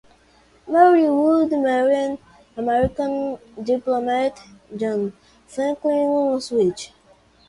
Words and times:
Mary 0.67 1.07
Wood 1.09 1.51
married 1.51 2.17
American 2.57 3.37
diplomat 3.63 4.33
John 4.75 5.13
Franklin 5.45 6.41
Swift. 6.41 6.89